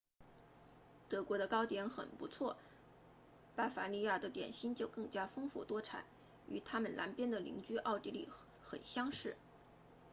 [1.09, 2.57] 德国的糕点很不错
[3.55, 6.05] 巴伐利亚的点心就更加丰富多彩
[6.47, 8.27] 与他们南边的邻居奥地利
[8.63, 9.35] 很相似